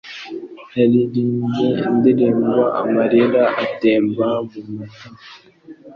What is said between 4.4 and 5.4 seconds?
mumatama.